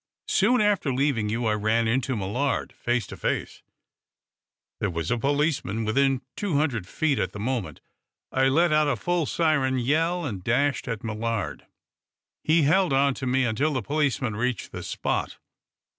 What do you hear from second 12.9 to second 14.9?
on to me until the policeman reached the